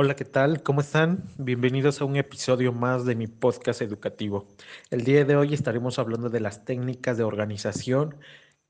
Hola, 0.00 0.14
¿qué 0.14 0.24
tal? 0.24 0.62
¿Cómo 0.62 0.80
están? 0.80 1.24
Bienvenidos 1.38 2.00
a 2.00 2.04
un 2.04 2.14
episodio 2.14 2.72
más 2.72 3.04
de 3.04 3.16
mi 3.16 3.26
podcast 3.26 3.82
educativo. 3.82 4.46
El 4.90 5.02
día 5.02 5.24
de 5.24 5.34
hoy 5.34 5.52
estaremos 5.52 5.98
hablando 5.98 6.30
de 6.30 6.38
las 6.38 6.64
técnicas 6.64 7.16
de 7.16 7.24
organización, 7.24 8.14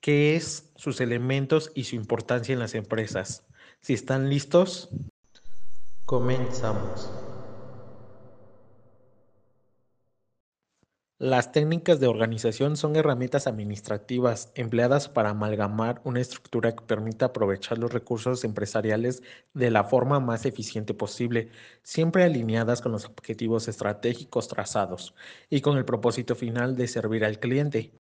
qué 0.01 0.35
es, 0.35 0.71
sus 0.75 0.99
elementos 1.01 1.71
y 1.75 1.83
su 1.83 1.95
importancia 1.95 2.53
en 2.53 2.57
las 2.57 2.73
empresas. 2.73 3.45
Si 3.79 3.93
están 3.93 4.27
listos, 4.27 4.89
comenzamos. 6.07 7.11
Las 11.19 11.51
técnicas 11.51 11.99
de 11.99 12.07
organización 12.07 12.77
son 12.77 12.95
herramientas 12.95 13.45
administrativas 13.45 14.51
empleadas 14.55 15.09
para 15.09 15.31
amalgamar 15.31 16.01
una 16.05 16.21
estructura 16.21 16.73
que 16.73 16.83
permita 16.85 17.25
aprovechar 17.25 17.77
los 17.77 17.91
recursos 17.93 18.43
empresariales 18.45 19.21
de 19.53 19.69
la 19.69 19.83
forma 19.83 20.21
más 20.21 20.45
eficiente 20.45 20.93
posible, 20.93 21.51
siempre 21.83 22.23
alineadas 22.23 22.81
con 22.81 22.93
los 22.93 23.05
objetivos 23.05 23.67
estratégicos 23.67 24.47
trazados 24.47 25.13
y 25.49 25.59
con 25.61 25.77
el 25.77 25.85
propósito 25.85 26.35
final 26.35 26.75
de 26.77 26.87
servir 26.87 27.25
al 27.25 27.39
cliente. 27.39 27.98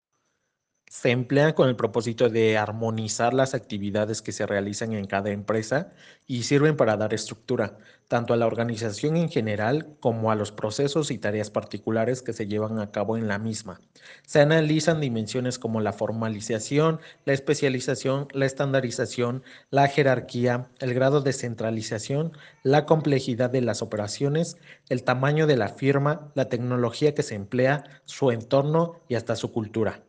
Se 0.91 1.10
emplean 1.10 1.52
con 1.52 1.69
el 1.69 1.77
propósito 1.77 2.30
de 2.30 2.56
armonizar 2.56 3.34
las 3.34 3.52
actividades 3.52 4.23
que 4.23 4.33
se 4.33 4.47
realizan 4.47 4.95
en 4.95 5.06
cada 5.06 5.30
empresa 5.30 5.92
y 6.27 6.45
sirven 6.45 6.77
para 6.78 6.97
dar 6.97 7.12
estructura, 7.12 7.77
tanto 8.09 8.33
a 8.33 8.38
la 8.38 8.47
organización 8.47 9.19
en 9.19 9.28
general 9.28 9.97
como 10.01 10.33
a 10.33 10.34
los 10.34 10.51
procesos 10.51 11.11
y 11.11 11.19
tareas 11.19 11.51
particulares 11.51 12.23
que 12.23 12.33
se 12.33 12.47
llevan 12.47 12.78
a 12.80 12.91
cabo 12.91 13.19
en 13.19 13.28
la 13.28 13.38
misma. 13.38 13.80
Se 14.24 14.41
analizan 14.41 15.01
dimensiones 15.01 15.59
como 15.59 15.83
la 15.83 15.92
formalización, 15.92 17.00
la 17.27 17.34
especialización, 17.34 18.28
la 18.33 18.47
estandarización, 18.47 19.42
la 19.70 19.89
jerarquía, 19.89 20.70
el 20.80 20.95
grado 20.95 21.20
de 21.20 21.34
centralización, 21.34 22.33
la 22.62 22.86
complejidad 22.86 23.50
de 23.50 23.61
las 23.61 23.83
operaciones, 23.83 24.56
el 24.89 25.05
tamaño 25.05 25.47
de 25.47 25.58
la 25.58 25.69
firma, 25.69 26.33
la 26.34 26.48
tecnología 26.48 27.14
que 27.14 27.23
se 27.23 27.34
emplea, 27.34 27.84
su 28.06 28.30
entorno 28.30 29.02
y 29.06 29.17
hasta 29.17 29.36
su 29.36 29.52
cultura. 29.52 30.08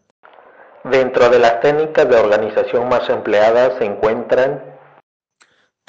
Dentro 0.83 1.29
de 1.29 1.39
las 1.39 1.59
técnicas 1.59 2.07
de 2.09 2.15
organización 2.15 2.87
más 2.89 3.09
empleadas 3.09 3.77
se 3.77 3.85
encuentran 3.85 4.69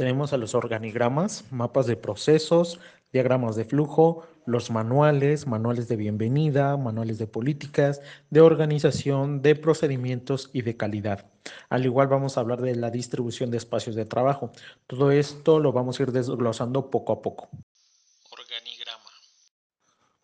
tenemos 0.01 0.33
a 0.33 0.39
los 0.39 0.55
organigramas, 0.55 1.45
mapas 1.51 1.85
de 1.85 1.95
procesos, 1.95 2.81
diagramas 3.13 3.55
de 3.55 3.67
flujo, 3.67 4.27
los 4.47 4.71
manuales, 4.71 5.47
manuales 5.47 5.89
de 5.89 5.97
bienvenida, 5.97 6.79
manuales 6.79 7.19
de 7.19 7.27
políticas, 7.27 8.01
de 8.31 8.41
organización, 8.41 9.43
de 9.43 9.57
procedimientos 9.57 10.49
y 10.55 10.63
de 10.63 10.79
calidad. 10.79 11.27
Al 11.69 11.85
igual 11.85 12.09
vamos 12.09 12.39
a 12.39 12.41
hablar 12.41 12.63
de 12.63 12.77
la 12.77 12.91
distribución 12.91 13.51
de 13.51 13.59
espacios 13.59 13.95
de 13.95 14.07
trabajo. 14.07 14.53
Todo 14.87 15.11
esto 15.11 15.59
lo 15.59 15.71
vamos 15.71 16.01
a 16.01 16.05
ir 16.05 16.13
desglosando 16.13 16.89
poco 16.89 17.13
a 17.13 17.21
poco. 17.21 17.51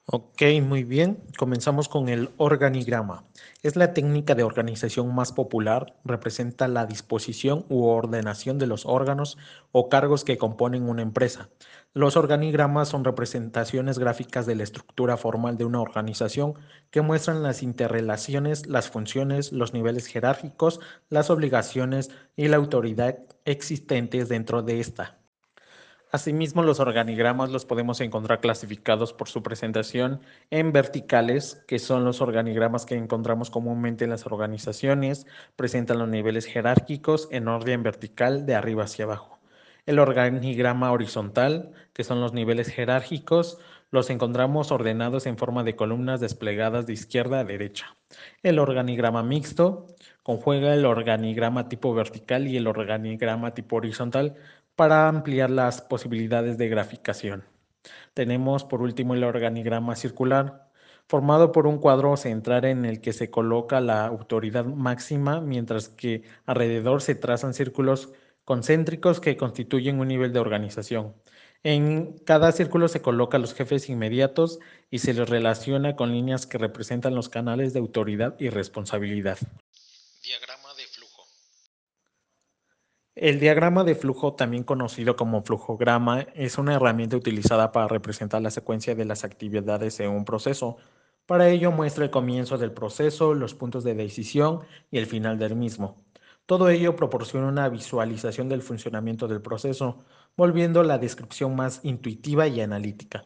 Ok, 0.06 0.42
muy 0.62 0.84
bien. 0.84 1.23
Comenzamos 1.36 1.89
con 1.91 2.08
el 2.08 2.30
organigrama. 2.39 3.25
Es 3.62 3.75
la 3.75 3.95
técnica 3.95 4.35
de 4.35 4.45
organización 4.45 5.15
más 5.15 5.33
popular. 5.33 5.97
Representa 6.05 6.69
la 6.69 6.87
disposición 6.87 7.65
u 7.69 7.87
ordenación 7.87 8.59
de 8.59 8.67
los 8.67 8.85
órganos 8.85 9.39
o 9.73 9.89
cargos 9.89 10.25
que 10.25 10.37
componen 10.37 10.89
una 10.89 11.03
empresa. 11.03 11.48
Los 11.95 12.17
organigramas 12.17 12.91
son 12.91 13.05
representaciones 13.05 13.98
gráficas 13.98 14.45
de 14.45 14.55
la 14.57 14.63
estructura 14.63 15.17
formal 15.17 15.57
de 15.57 15.65
una 15.65 15.81
organización 15.81 16.55
que 16.91 17.01
muestran 17.01 17.43
las 17.43 17.63
interrelaciones, 17.63 18.67
las 18.67 18.91
funciones, 18.91 19.53
los 19.53 19.73
niveles 19.73 20.07
jerárquicos, 20.07 20.81
las 21.09 21.31
obligaciones 21.31 22.11
y 22.37 22.48
la 22.48 22.59
autoridad 22.59 23.19
existentes 23.47 24.29
dentro 24.29 24.63
de 24.63 24.80
esta. 24.80 25.26
Asimismo, 26.12 26.62
los 26.62 26.78
organigramas 26.78 27.50
los 27.50 27.64
podemos 27.64 28.00
encontrar 28.00 28.40
clasificados 28.40 29.12
por 29.12 29.28
su 29.28 29.42
presentación 29.42 30.20
en 30.50 30.72
verticales, 30.72 31.64
que 31.67 31.80
son 31.80 32.05
los 32.05 32.20
organigramas 32.20 32.86
que 32.86 32.94
encontramos 32.94 33.50
comúnmente 33.50 34.05
en 34.05 34.11
las 34.11 34.24
organizaciones, 34.24 35.27
presentan 35.56 35.98
los 35.98 36.08
niveles 36.08 36.46
jerárquicos 36.46 37.28
en 37.33 37.48
orden 37.48 37.83
vertical 37.83 38.46
de 38.46 38.55
arriba 38.55 38.84
hacia 38.84 39.05
abajo. 39.05 39.40
El 39.84 39.98
organigrama 39.98 40.92
horizontal, 40.92 41.72
que 41.92 42.05
son 42.05 42.20
los 42.20 42.33
niveles 42.33 42.68
jerárquicos, 42.68 43.58
los 43.90 44.08
encontramos 44.11 44.73
ordenados 44.73 45.27
en 45.27 45.38
forma 45.38 45.64
de 45.64 45.77
columnas 45.77 46.20
desplegadas 46.20 46.86
de 46.86 46.92
izquierda 46.92 47.40
a 47.40 47.44
derecha. 47.44 47.96
El 48.42 48.58
organigrama 48.58 49.23
mixto 49.23 49.86
conjuega 50.23 50.74
el 50.74 50.84
organigrama 50.86 51.68
tipo 51.68 51.94
vertical 51.94 52.46
y 52.46 52.56
el 52.56 52.67
organigrama 52.67 53.55
tipo 53.55 53.77
horizontal 53.77 54.36
para 54.77 55.09
ampliar 55.09 55.51
las 55.51 55.81
posibilidades 55.81 56.59
de 56.59 56.69
graficación. 56.69 57.45
Tenemos 58.14 58.64
por 58.64 58.83
último 58.83 59.14
el 59.14 59.25
organigrama 59.25 59.97
circular, 59.97 60.70
formado 61.09 61.53
por 61.53 61.67
un 61.67 61.79
cuadro 61.79 62.17
central 62.17 62.64
en 62.64 62.85
el 62.85 63.01
que 63.01 63.13
se 63.13 63.31
coloca 63.31 63.81
la 63.81 64.07
autoridad 64.07 64.65
máxima, 64.65 65.41
mientras 65.41 65.89
que 65.89 66.23
alrededor 66.47 67.01
se 67.01 67.15
trazan 67.15 67.55
círculos 67.55 68.13
concéntricos 68.45 69.20
que 69.20 69.36
constituyen 69.36 69.98
un 69.98 70.09
nivel 70.09 70.33
de 70.33 70.41
organización. 70.41 71.15
En 71.63 72.19
cada 72.19 72.53
círculo 72.53 72.86
se 72.89 73.03
colocan 73.03 73.42
los 73.42 73.55
jefes 73.55 73.89
inmediatos 73.89 74.61
y 74.91 74.98
se 74.98 75.15
les 75.15 75.29
relaciona 75.29 75.97
con 75.97 76.13
líneas 76.13 76.47
que 76.47 76.59
representan 76.59 77.15
los 77.15 77.29
canales 77.29 77.73
de 77.73 77.81
autoridad 77.81 78.36
y 78.39 78.51
responsabilidad. 78.51 79.39
El 83.17 83.41
diagrama 83.41 83.83
de 83.83 83.95
flujo, 83.95 84.35
también 84.35 84.63
conocido 84.63 85.17
como 85.17 85.43
flujograma, 85.43 86.21
es 86.35 86.59
una 86.59 86.75
herramienta 86.75 87.17
utilizada 87.17 87.73
para 87.73 87.89
representar 87.89 88.43
la 88.43 88.51
secuencia 88.51 88.95
de 88.95 89.07
las 89.07 89.25
actividades 89.25 89.99
en 90.01 90.11
un 90.11 90.27
proceso. 90.27 90.77
Para 91.25 91.49
ello 91.49 91.73
muestra 91.73 92.05
el 92.05 92.11
comienzo 92.11 92.59
del 92.59 92.73
proceso, 92.73 93.33
los 93.33 93.55
puntos 93.55 93.85
de 93.85 93.95
decisión 93.95 94.61
y 94.91 94.99
el 94.99 95.07
final 95.07 95.39
del 95.39 95.57
mismo. 95.57 95.97
Todo 96.45 96.69
ello 96.69 96.95
proporciona 96.95 97.49
una 97.49 97.71
visualización 97.71 98.51
del 98.51 98.61
funcionamiento 98.61 99.29
del 99.29 99.41
proceso, 99.41 100.05
volviendo 100.37 100.83
la 100.83 100.98
descripción 100.98 101.57
más 101.57 101.81
intuitiva 101.85 102.47
y 102.48 102.61
analítica. 102.61 103.25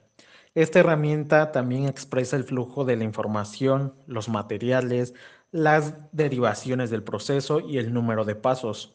Esta 0.55 0.79
herramienta 0.79 1.51
también 1.51 1.87
expresa 1.87 2.37
el 2.37 2.45
flujo 2.45 2.85
de 2.85 2.95
la 2.97 3.03
información, 3.05 3.95
los 4.07 4.29
materiales, 4.29 5.15
las 5.51 5.95
derivaciones 6.13 6.91
del 6.91 7.03
proceso 7.03 7.59
y 7.59 7.79
el 7.79 7.93
número 7.93 8.25
de 8.25 8.37
pasos. 8.37 8.95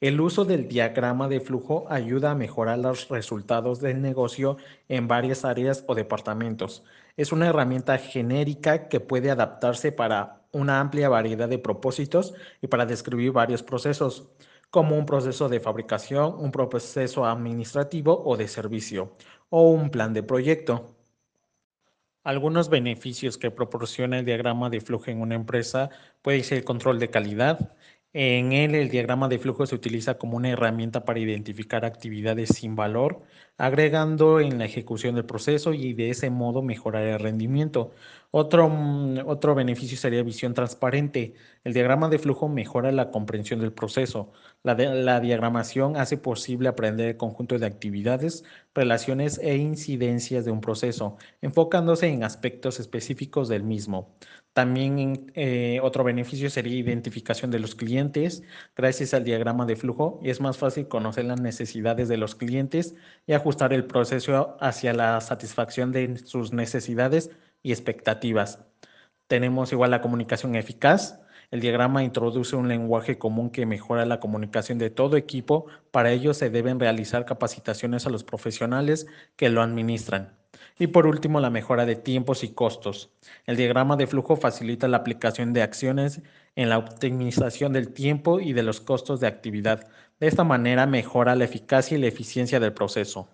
El 0.00 0.20
uso 0.20 0.44
del 0.44 0.68
diagrama 0.68 1.26
de 1.26 1.40
flujo 1.40 1.86
ayuda 1.90 2.30
a 2.30 2.36
mejorar 2.36 2.78
los 2.78 3.08
resultados 3.08 3.80
del 3.80 4.00
negocio 4.00 4.56
en 4.88 5.08
varias 5.08 5.44
áreas 5.44 5.82
o 5.88 5.96
departamentos. 5.96 6.84
Es 7.16 7.32
una 7.32 7.48
herramienta 7.48 7.98
genérica 7.98 8.88
que 8.88 9.00
puede 9.00 9.28
adaptarse 9.28 9.90
para 9.90 10.46
una 10.52 10.78
amplia 10.78 11.08
variedad 11.08 11.48
de 11.48 11.58
propósitos 11.58 12.32
y 12.62 12.68
para 12.68 12.86
describir 12.86 13.32
varios 13.32 13.64
procesos, 13.64 14.28
como 14.70 14.96
un 14.96 15.04
proceso 15.04 15.48
de 15.48 15.58
fabricación, 15.58 16.32
un 16.38 16.52
proceso 16.52 17.26
administrativo 17.26 18.22
o 18.24 18.36
de 18.36 18.46
servicio, 18.46 19.16
o 19.50 19.68
un 19.70 19.90
plan 19.90 20.14
de 20.14 20.22
proyecto. 20.22 20.94
Algunos 22.22 22.68
beneficios 22.68 23.36
que 23.36 23.50
proporciona 23.50 24.18
el 24.18 24.24
diagrama 24.24 24.70
de 24.70 24.80
flujo 24.80 25.10
en 25.10 25.20
una 25.20 25.34
empresa 25.34 25.90
puede 26.22 26.44
ser 26.44 26.58
el 26.58 26.64
control 26.64 27.00
de 27.00 27.10
calidad, 27.10 27.74
en 28.14 28.52
él, 28.52 28.74
el 28.74 28.88
diagrama 28.88 29.28
de 29.28 29.38
flujo 29.38 29.66
se 29.66 29.74
utiliza 29.74 30.16
como 30.18 30.36
una 30.36 30.48
herramienta 30.50 31.04
para 31.04 31.20
identificar 31.20 31.84
actividades 31.84 32.48
sin 32.50 32.74
valor, 32.74 33.22
agregando 33.58 34.40
en 34.40 34.58
la 34.58 34.64
ejecución 34.64 35.14
del 35.14 35.26
proceso 35.26 35.74
y 35.74 35.92
de 35.92 36.10
ese 36.10 36.30
modo 36.30 36.62
mejorar 36.62 37.04
el 37.04 37.18
rendimiento. 37.20 37.92
Otro, 38.30 38.68
mm, 38.68 39.20
otro 39.26 39.54
beneficio 39.54 39.96
sería 39.96 40.22
visión 40.22 40.52
transparente. 40.52 41.32
El 41.64 41.72
diagrama 41.72 42.10
de 42.10 42.18
flujo 42.18 42.48
mejora 42.48 42.92
la 42.92 43.10
comprensión 43.10 43.60
del 43.60 43.72
proceso. 43.72 44.32
La, 44.62 45.20
diagramación 45.20 45.96
hace 45.96 46.18
posible 46.18 46.68
aprender 46.68 47.08
el 47.08 47.16
conjunto 47.16 47.58
de 47.58 47.64
actividades, 47.66 48.44
relaciones 48.74 49.38
e 49.38 49.56
incidencias 49.56 50.44
de 50.44 50.50
un 50.50 50.60
proceso, 50.60 51.16
enfocándose 51.40 52.08
en 52.08 52.22
aspectos 52.22 52.80
específicos 52.80 53.48
del 53.48 53.62
mismo. 53.62 54.14
También 54.52 55.30
eh, 55.34 55.80
otro 55.82 56.04
beneficio 56.04 56.50
sería 56.50 56.76
identificación 56.76 57.50
de 57.50 57.60
los 57.60 57.74
clientes. 57.74 58.42
Gracias 58.76 59.14
al 59.14 59.24
diagrama 59.24 59.64
de 59.66 59.76
flujo 59.76 60.20
es 60.22 60.40
más 60.40 60.58
fácil 60.58 60.88
conocer 60.88 61.24
las 61.26 61.40
necesidades 61.40 62.08
de 62.08 62.16
los 62.18 62.34
clientes 62.34 62.94
y 63.26 63.32
ajustar 63.32 63.72
el 63.72 63.86
proceso 63.86 64.56
hacia 64.60 64.92
la 64.92 65.20
satisfacción 65.20 65.92
de 65.92 66.18
sus 66.18 66.52
necesidades 66.52 67.30
y 67.62 67.72
expectativas. 67.72 68.64
Tenemos 69.26 69.72
igual 69.72 69.90
la 69.90 70.00
comunicación 70.00 70.54
eficaz. 70.54 71.20
El 71.50 71.60
diagrama 71.60 72.02
introduce 72.02 72.56
un 72.56 72.68
lenguaje 72.68 73.18
común 73.18 73.50
que 73.50 73.66
mejora 73.66 74.06
la 74.06 74.20
comunicación 74.20 74.78
de 74.78 74.90
todo 74.90 75.16
equipo. 75.16 75.66
Para 75.90 76.10
ello 76.12 76.34
se 76.34 76.50
deben 76.50 76.80
realizar 76.80 77.24
capacitaciones 77.24 78.06
a 78.06 78.10
los 78.10 78.24
profesionales 78.24 79.06
que 79.36 79.48
lo 79.48 79.62
administran. 79.62 80.36
Y 80.78 80.88
por 80.88 81.06
último, 81.06 81.40
la 81.40 81.50
mejora 81.50 81.86
de 81.86 81.96
tiempos 81.96 82.44
y 82.44 82.48
costos. 82.50 83.10
El 83.46 83.56
diagrama 83.56 83.96
de 83.96 84.06
flujo 84.06 84.36
facilita 84.36 84.88
la 84.88 84.98
aplicación 84.98 85.52
de 85.52 85.62
acciones 85.62 86.22
en 86.56 86.68
la 86.68 86.78
optimización 86.78 87.72
del 87.72 87.92
tiempo 87.92 88.40
y 88.40 88.52
de 88.52 88.62
los 88.62 88.80
costos 88.80 89.20
de 89.20 89.26
actividad. 89.26 89.88
De 90.20 90.26
esta 90.26 90.44
manera 90.44 90.86
mejora 90.86 91.36
la 91.36 91.44
eficacia 91.44 91.96
y 91.96 92.00
la 92.00 92.06
eficiencia 92.06 92.60
del 92.60 92.72
proceso. 92.72 93.28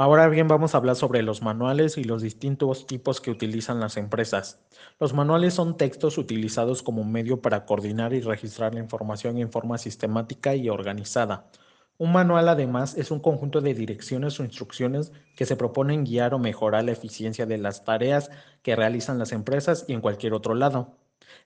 Ahora 0.00 0.28
bien, 0.28 0.46
vamos 0.46 0.74
a 0.74 0.78
hablar 0.78 0.94
sobre 0.94 1.22
los 1.22 1.42
manuales 1.42 1.98
y 1.98 2.04
los 2.04 2.22
distintos 2.22 2.86
tipos 2.86 3.20
que 3.20 3.32
utilizan 3.32 3.80
las 3.80 3.96
empresas. 3.96 4.60
Los 5.00 5.12
manuales 5.12 5.54
son 5.54 5.76
textos 5.76 6.18
utilizados 6.18 6.84
como 6.84 7.02
medio 7.02 7.42
para 7.42 7.66
coordinar 7.66 8.14
y 8.14 8.20
registrar 8.20 8.74
la 8.74 8.80
información 8.80 9.38
en 9.38 9.50
forma 9.50 9.76
sistemática 9.76 10.54
y 10.54 10.68
organizada. 10.68 11.50
Un 11.98 12.12
manual 12.12 12.48
además 12.48 12.96
es 12.96 13.10
un 13.10 13.18
conjunto 13.18 13.60
de 13.60 13.74
direcciones 13.74 14.38
o 14.38 14.44
instrucciones 14.44 15.12
que 15.34 15.46
se 15.46 15.56
proponen 15.56 16.04
guiar 16.04 16.32
o 16.32 16.38
mejorar 16.38 16.84
la 16.84 16.92
eficiencia 16.92 17.44
de 17.44 17.58
las 17.58 17.84
tareas 17.84 18.30
que 18.62 18.76
realizan 18.76 19.18
las 19.18 19.32
empresas 19.32 19.84
y 19.88 19.94
en 19.94 20.00
cualquier 20.00 20.32
otro 20.32 20.54
lado. 20.54 20.96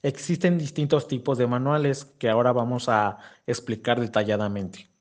Existen 0.02 0.58
distintos 0.58 1.08
tipos 1.08 1.38
de 1.38 1.46
manuales 1.46 2.05
que 2.05 2.28
ahora 2.28 2.52
vamos 2.52 2.90
a 2.90 3.16
explicar 3.46 3.98
detalladamente. 3.98 4.92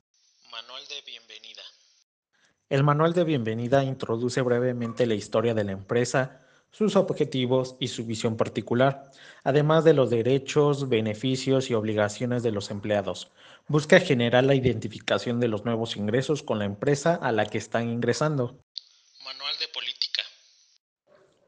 El 2.71 2.83
manual 2.83 3.11
de 3.11 3.25
bienvenida 3.25 3.83
introduce 3.83 4.41
brevemente 4.41 5.05
la 5.05 5.13
historia 5.13 5.53
de 5.53 5.65
la 5.65 5.73
empresa, 5.73 6.39
sus 6.71 6.95
objetivos 6.95 7.75
y 7.81 7.89
su 7.89 8.05
visión 8.05 8.37
particular, 8.37 9.11
además 9.43 9.83
de 9.83 9.93
los 9.93 10.09
derechos, 10.09 10.87
beneficios 10.87 11.69
y 11.69 11.73
obligaciones 11.73 12.43
de 12.43 12.53
los 12.53 12.71
empleados. 12.71 13.29
Busca 13.67 13.99
generar 13.99 14.45
la 14.45 14.55
identificación 14.55 15.41
de 15.41 15.49
los 15.49 15.65
nuevos 15.65 15.97
ingresos 15.97 16.43
con 16.43 16.59
la 16.59 16.63
empresa 16.63 17.15
a 17.15 17.33
la 17.33 17.45
que 17.45 17.57
están 17.57 17.89
ingresando. 17.89 18.57
Manual 19.25 19.55
de 19.59 19.67
política. 19.67 20.21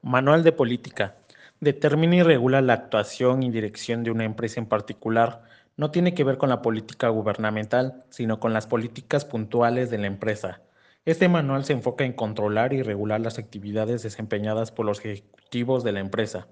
Manual 0.02 0.44
de 0.44 0.52
política. 0.52 1.16
Determina 1.62 2.18
y 2.18 2.24
regula 2.24 2.62
la 2.62 2.74
actuación 2.74 3.44
y 3.44 3.50
dirección 3.50 4.04
de 4.04 4.12
una 4.12 4.26
empresa 4.26 4.60
en 4.60 4.66
particular. 4.66 5.44
No 5.78 5.90
tiene 5.90 6.14
que 6.14 6.26
ver 6.26 6.38
con 6.38 6.50
la 6.50 6.62
política 6.62 7.08
gubernamental, 7.08 8.04
sino 8.10 8.42
con 8.42 8.52
las 8.52 8.68
políticas 8.68 9.24
puntuales 9.24 9.90
de 9.90 10.00
la 10.00 10.08
empresa. 10.08 10.60
Este 11.06 11.28
manual 11.28 11.66
se 11.66 11.74
enfoca 11.74 12.06
en 12.06 12.14
controlar 12.14 12.72
y 12.72 12.82
regular 12.82 13.20
las 13.20 13.38
actividades 13.38 14.04
desempeñadas 14.04 14.72
por 14.72 14.86
los 14.86 15.00
ejecutivos 15.00 15.84
de 15.84 15.92
la 15.92 16.00
empresa. 16.00 16.48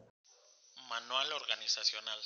Manual 0.89 1.27
organizacional. 1.39 2.19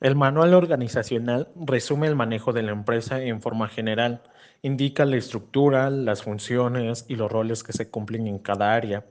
El 0.00 0.16
manual 0.16 0.54
organizacional 0.54 1.52
resume 1.54 2.08
el 2.08 2.16
manejo 2.16 2.52
de 2.52 2.64
la 2.64 2.72
empresa 2.72 3.22
en 3.22 3.40
forma 3.40 3.68
general, 3.68 4.24
indica 4.62 5.04
la 5.04 5.16
estructura, 5.16 5.90
las 5.90 6.24
funciones 6.24 7.04
y 7.06 7.14
los 7.14 7.30
roles 7.30 7.62
que 7.62 7.72
se 7.72 7.88
cumplen 7.88 8.26
en 8.26 8.40
cada 8.40 8.74
área. 8.74 9.06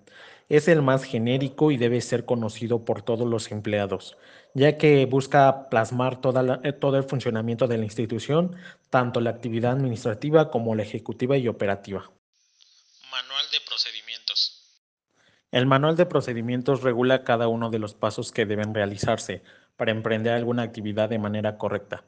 Es 0.51 0.68
el 0.68 0.81
más 0.81 1.06
genérico 1.06 1.71
y 1.71 1.77
debe 1.77 2.01
ser 2.01 2.25
conocido 2.25 2.83
por 2.83 3.03
todos 3.03 3.25
los 3.25 3.50
empleados, 3.53 4.18
ya 4.53 4.77
que 4.77 5.06
busca 5.06 5.69
plasmar 5.69 6.19
eh, 6.63 6.74
todo 6.74 6.98
el 6.98 7.06
funcionamiento 7.06 7.68
de 7.68 7.77
la 7.77 7.86
institución, 7.86 8.57
tanto 8.89 9.21
la 9.21 9.30
actividad 9.30 9.71
administrativa 9.71 10.51
como 10.51 10.75
la 10.75 10.83
ejecutiva 10.83 11.38
y 11.38 11.48
operativa. 11.48 12.12
Manual 13.09 13.45
de 13.50 13.59
procedimientos. 13.65 14.62
El 15.51 15.68
manual 15.68 15.95
de 15.95 16.06
procedimientos 16.06 16.81
regula 16.81 17.24
cada 17.24 17.48
uno 17.48 17.69
de 17.69 17.80
los 17.80 17.94
pasos 17.94 18.33
que 18.33 18.45
deben 18.45 18.74
realizarse 18.74 19.44
para 19.77 19.92
emprender 19.92 20.33
alguna 20.33 20.63
actividad 20.63 21.07
de 21.07 21.18
manera 21.18 21.57
correcta. 21.57 22.03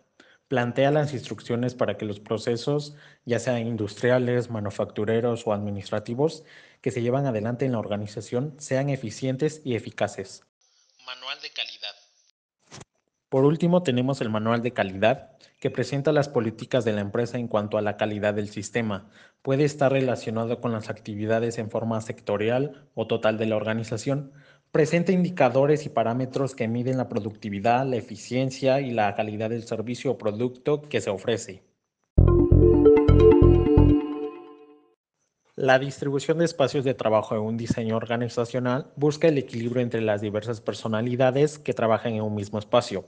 Plantea 0.48 0.92
las 0.92 1.14
instrucciones 1.14 1.74
para 1.74 1.98
que 1.98 2.06
los 2.06 2.20
procesos, 2.20 2.96
ya 3.26 3.40
sean 3.40 3.66
industriales, 3.66 4.50
manufactureros 4.50 5.48
o 5.48 5.54
administrativos, 5.54 6.44
que 6.82 6.92
se 6.92 7.02
llevan 7.02 7.26
adelante 7.26 7.66
en 7.66 7.72
la 7.72 7.80
organización 7.80 8.56
sean 8.60 8.90
eficientes 8.90 9.62
y 9.64 9.76
eficaces. 9.76 10.44
Manual 11.06 11.40
de 11.42 11.50
calidad. 11.50 11.96
Por 13.30 13.46
último, 13.46 13.82
tenemos 13.82 14.22
el 14.22 14.30
manual 14.30 14.62
de 14.62 14.74
calidad, 14.74 15.32
que 15.60 15.72
presenta 15.72 16.12
las 16.12 16.28
políticas 16.28 16.84
de 16.84 16.92
la 16.92 17.00
empresa 17.00 17.38
en 17.38 17.48
cuanto 17.48 17.78
a 17.78 17.82
la 17.82 17.96
calidad 17.96 18.34
del 18.34 18.50
sistema. 18.50 19.10
Puede 19.42 19.64
estar 19.64 19.94
relacionado 19.94 20.60
con 20.60 20.74
las 20.74 20.90
actividades 20.90 21.58
en 21.58 21.72
forma 21.72 22.02
sectorial 22.02 22.86
o 22.96 23.08
total 23.08 23.38
de 23.38 23.46
la 23.46 23.56
organización. 23.56 24.34
Presenta 24.74 25.12
indicadores 25.12 25.86
y 25.86 25.90
parámetros 25.90 26.56
que 26.56 26.68
miden 26.68 26.98
la 26.98 27.08
productividad, 27.08 27.86
la 27.86 27.98
eficiencia 27.98 28.82
y 28.82 28.90
la 28.90 29.14
calidad 29.14 29.52
del 29.52 29.68
servicio 29.68 30.10
o 30.10 30.18
producto 30.18 30.82
que 30.82 31.00
se 31.00 31.12
ofrece. 31.12 31.62
La 35.56 35.78
distribución 35.78 36.40
de 36.40 36.46
espacios 36.46 36.84
de 36.84 36.96
trabajo 36.96 37.36
en 37.36 37.42
un 37.42 37.56
diseño 37.56 37.96
organizacional 37.96 38.92
busca 38.96 39.28
el 39.28 39.38
equilibrio 39.38 39.84
entre 39.84 40.02
las 40.02 40.22
diversas 40.22 40.60
personalidades 40.60 41.60
que 41.60 41.76
trabajan 41.76 42.14
en 42.16 42.24
un 42.24 42.34
mismo 42.34 42.58
espacio. 42.58 43.06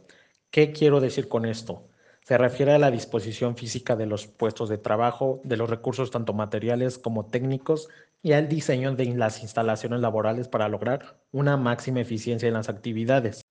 ¿Qué 0.52 0.72
quiero 0.72 1.02
decir 1.02 1.28
con 1.28 1.48
esto? 1.48 1.88
Se 2.22 2.38
refiere 2.38 2.74
a 2.74 2.80
la 2.80 2.92
disposición 2.92 3.56
física 3.58 3.96
de 3.96 4.06
los 4.06 4.28
puestos 4.28 4.70
de 4.70 4.78
trabajo, 4.78 5.42
de 5.44 5.58
los 5.58 5.68
recursos 5.68 6.12
tanto 6.12 6.34
materiales 6.34 7.00
como 7.00 7.26
técnicos 7.26 7.90
y 8.26 8.34
al 8.34 8.50
diseño 8.50 8.96
de 8.96 9.06
las 9.14 9.44
instalaciones 9.44 10.00
laborales 10.00 10.48
para 10.48 10.68
lograr 10.68 11.22
una 11.32 11.58
máxima 11.58 12.02
eficiencia 12.02 12.48
en 12.48 12.56
las 12.56 12.70
actividades. 12.70 13.46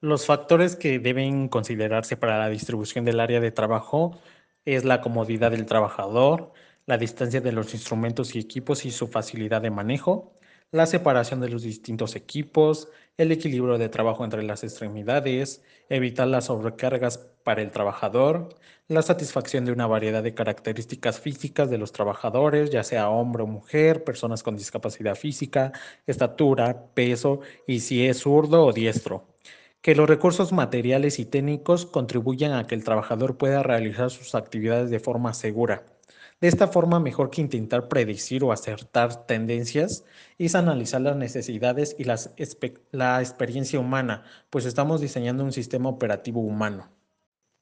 Los 0.00 0.24
factores 0.24 0.76
que 0.76 0.98
deben 0.98 1.48
considerarse 1.48 2.16
para 2.16 2.38
la 2.38 2.48
distribución 2.48 3.04
del 3.04 3.20
área 3.20 3.38
de 3.40 3.50
trabajo 3.50 4.18
es 4.64 4.86
la 4.86 5.02
comodidad 5.02 5.50
del 5.50 5.66
trabajador, 5.66 6.54
la 6.86 6.96
distancia 6.96 7.42
de 7.42 7.52
los 7.52 7.74
instrumentos 7.74 8.34
y 8.34 8.38
equipos 8.38 8.86
y 8.86 8.90
su 8.90 9.08
facilidad 9.08 9.60
de 9.60 9.72
manejo, 9.72 10.32
la 10.70 10.86
separación 10.86 11.40
de 11.40 11.50
los 11.50 11.60
distintos 11.60 12.16
equipos, 12.16 12.88
el 13.18 13.32
equilibrio 13.32 13.78
de 13.78 13.88
trabajo 13.88 14.24
entre 14.24 14.42
las 14.44 14.64
extremidades, 14.64 15.62
evitar 15.88 16.28
las 16.28 16.46
sobrecargas 16.46 17.18
para 17.42 17.62
el 17.62 17.70
trabajador, 17.70 18.48
la 18.86 19.02
satisfacción 19.02 19.64
de 19.64 19.72
una 19.72 19.86
variedad 19.86 20.22
de 20.22 20.34
características 20.34 21.20
físicas 21.20 21.68
de 21.68 21.78
los 21.78 21.92
trabajadores, 21.92 22.70
ya 22.70 22.84
sea 22.84 23.10
hombre 23.10 23.42
o 23.42 23.46
mujer, 23.46 24.04
personas 24.04 24.42
con 24.42 24.56
discapacidad 24.56 25.16
física, 25.16 25.72
estatura, 26.06 26.86
peso 26.94 27.40
y 27.66 27.80
si 27.80 28.06
es 28.06 28.18
zurdo 28.20 28.64
o 28.64 28.72
diestro. 28.72 29.26
Que 29.80 29.94
los 29.94 30.08
recursos 30.08 30.52
materiales 30.52 31.18
y 31.18 31.24
técnicos 31.24 31.86
contribuyan 31.86 32.52
a 32.52 32.66
que 32.66 32.74
el 32.74 32.84
trabajador 32.84 33.36
pueda 33.38 33.62
realizar 33.62 34.10
sus 34.10 34.34
actividades 34.34 34.90
de 34.90 35.00
forma 35.00 35.34
segura 35.34 35.84
de 36.40 36.46
esta 36.46 36.68
forma, 36.68 37.00
mejor 37.00 37.30
que 37.30 37.40
intentar 37.40 37.88
predecir 37.88 38.44
o 38.44 38.52
acertar 38.52 39.26
tendencias, 39.26 40.04
es 40.38 40.54
analizar 40.54 41.00
las 41.00 41.16
necesidades 41.16 41.96
y 41.98 42.04
la 42.04 43.20
experiencia 43.20 43.80
humana, 43.80 44.22
pues 44.48 44.64
estamos 44.64 45.00
diseñando 45.00 45.42
un 45.42 45.52
sistema 45.52 45.88
operativo 45.88 46.40
humano. 46.40 46.90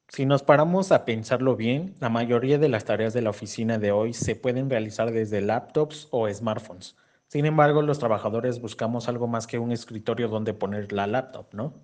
Si 0.08 0.26
nos 0.26 0.42
paramos 0.42 0.92
a 0.92 1.06
pensarlo 1.06 1.56
bien, 1.56 1.96
la 2.00 2.10
mayoría 2.10 2.58
de 2.58 2.68
las 2.68 2.84
tareas 2.84 3.14
de 3.14 3.22
la 3.22 3.30
oficina 3.30 3.78
de 3.78 3.92
hoy 3.92 4.12
se 4.12 4.36
pueden 4.36 4.68
realizar 4.68 5.10
desde 5.10 5.40
laptops 5.40 6.08
o 6.10 6.28
smartphones. 6.28 6.96
Sin 7.28 7.46
embargo, 7.46 7.80
los 7.80 7.98
trabajadores 7.98 8.60
buscamos 8.60 9.08
algo 9.08 9.26
más 9.26 9.46
que 9.46 9.58
un 9.58 9.72
escritorio 9.72 10.28
donde 10.28 10.52
poner 10.52 10.92
la 10.92 11.06
laptop, 11.06 11.46
¿no? 11.54 11.74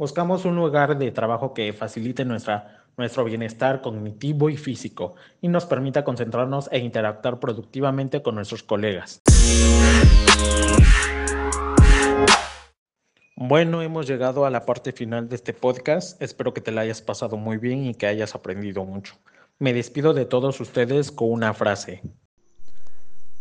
Buscamos 0.00 0.46
un 0.46 0.56
lugar 0.56 0.96
de 0.96 1.10
trabajo 1.10 1.52
que 1.52 1.74
facilite 1.74 2.24
nuestra 2.24 2.86
nuestro 2.96 3.22
bienestar 3.22 3.82
cognitivo 3.82 4.48
y 4.48 4.56
físico 4.56 5.14
y 5.42 5.48
nos 5.48 5.66
permita 5.66 6.04
concentrarnos 6.04 6.70
e 6.72 6.78
interactuar 6.78 7.38
productivamente 7.38 8.22
con 8.22 8.34
nuestros 8.36 8.62
colegas. 8.62 9.20
Bueno, 13.36 13.82
hemos 13.82 14.06
llegado 14.06 14.46
a 14.46 14.50
la 14.50 14.64
parte 14.64 14.92
final 14.92 15.28
de 15.28 15.36
este 15.36 15.52
podcast. 15.52 16.22
Espero 16.22 16.54
que 16.54 16.62
te 16.62 16.72
la 16.72 16.80
hayas 16.80 17.02
pasado 17.02 17.36
muy 17.36 17.58
bien 17.58 17.84
y 17.84 17.92
que 17.92 18.06
hayas 18.06 18.34
aprendido 18.34 18.86
mucho. 18.86 19.16
Me 19.58 19.74
despido 19.74 20.14
de 20.14 20.24
todos 20.24 20.62
ustedes 20.62 21.12
con 21.12 21.30
una 21.30 21.52
frase. 21.52 22.00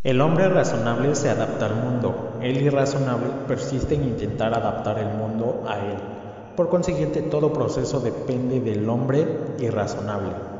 El 0.04 0.20
hombre 0.20 0.50
razonable 0.50 1.16
se 1.16 1.30
adapta 1.30 1.68
al 1.68 1.76
mundo, 1.76 2.38
el 2.42 2.62
irrazonable 2.62 3.30
persiste 3.48 3.96
en 3.96 4.04
intentar 4.04 4.54
adaptar 4.54 5.00
el 5.00 5.08
mundo 5.08 5.64
a 5.66 5.80
él. 5.80 6.19
Por 6.60 6.68
consiguiente, 6.68 7.22
todo 7.22 7.54
proceso 7.54 8.02
depende 8.02 8.60
del 8.60 8.90
hombre 8.90 9.26
irrazonable. 9.60 10.59